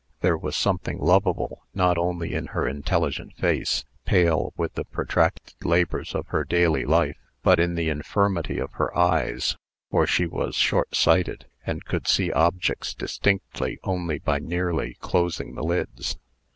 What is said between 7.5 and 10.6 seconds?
in the infirmity of her eyes, for she was